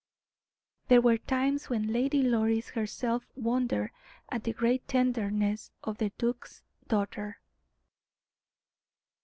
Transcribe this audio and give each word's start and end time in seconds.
There 0.87 0.99
were 0.99 1.19
times 1.19 1.69
when 1.69 1.93
Lady 1.93 2.23
Doris 2.23 2.69
herself 2.69 3.23
wondered 3.35 3.91
at 4.29 4.45
the 4.45 4.51
great 4.51 4.87
tenderness 4.87 5.69
of 5.83 5.99
the 5.99 6.11
duke's 6.17 6.63
daughter. 6.87 7.39